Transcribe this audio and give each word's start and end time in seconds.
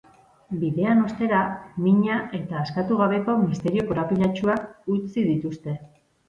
Bidean 0.61 1.01
ostera, 1.07 1.41
mina 1.87 2.15
eta 2.37 2.57
askatu 2.61 2.97
gabeko 3.03 3.37
misterio 3.43 3.85
korapilatsuak 3.93 4.67
utzi 4.97 5.29
dituzte. 5.29 5.77